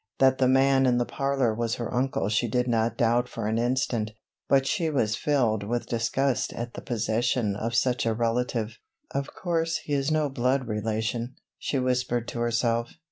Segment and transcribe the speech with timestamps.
[0.17, 3.59] That the man in the parlor was her uncle she did not doubt for an
[3.59, 4.09] instant,
[4.49, 8.79] but she was filled with disgust at the possession of such a relative.
[9.11, 12.93] "Of course he is no blood relation," she whispered to herself.